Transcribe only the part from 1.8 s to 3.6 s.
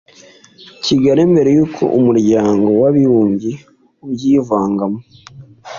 umuryango w'abibumbye